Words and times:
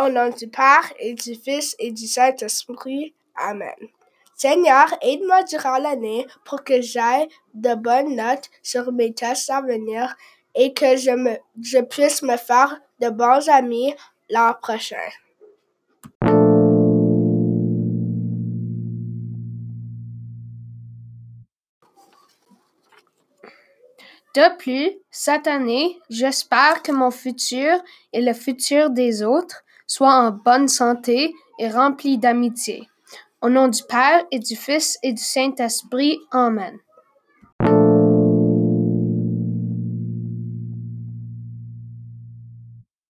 Au 0.00 0.08
nom 0.08 0.28
du 0.28 0.46
Père 0.46 0.92
et 1.00 1.14
du 1.14 1.34
Fils 1.34 1.74
et 1.80 1.90
du 1.90 2.06
Saint-Esprit. 2.06 3.14
Amen. 3.34 3.74
Seigneur, 4.36 4.86
aide-moi 5.02 5.42
durant 5.42 5.78
l'année 5.78 6.24
pour 6.44 6.62
que 6.62 6.80
j'aie 6.80 7.26
de 7.54 7.74
bonnes 7.74 8.14
notes 8.14 8.48
sur 8.62 8.92
mes 8.92 9.12
tests 9.12 9.50
à 9.50 9.60
venir 9.60 10.14
et 10.54 10.72
que 10.72 10.96
je, 10.96 11.10
me, 11.10 11.36
je 11.60 11.80
puisse 11.80 12.22
me 12.22 12.36
faire 12.36 12.80
de 13.00 13.08
bons 13.08 13.48
amis 13.48 13.92
l'an 14.30 14.54
prochain. 14.62 14.96
De 24.36 24.56
plus, 24.58 24.92
cette 25.10 25.48
année, 25.48 25.98
j'espère 26.08 26.84
que 26.84 26.92
mon 26.92 27.10
futur 27.10 27.82
et 28.12 28.20
le 28.20 28.34
futur 28.34 28.90
des 28.90 29.24
autres 29.24 29.64
soient 29.88 30.14
en 30.14 30.30
bonne 30.30 30.68
santé 30.68 31.34
et 31.58 31.68
remplis 31.68 32.18
d'amitié. 32.18 32.88
Au 33.42 33.48
nom 33.48 33.66
du 33.66 33.82
Père 33.88 34.24
et 34.30 34.38
du 34.38 34.54
Fils 34.54 34.98
et 35.02 35.12
du 35.12 35.22
Saint-Esprit. 35.22 36.18
Amen. 36.30 36.78